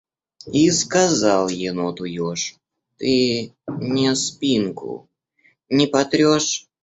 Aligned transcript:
И 0.51 0.71
сказал 0.71 1.47
еноту 1.49 2.05
еж: 2.05 2.55
«Ты 2.97 3.53
мне 3.67 4.15
спинку 4.15 5.07
не 5.69 5.85
потрешь?» 5.85 6.65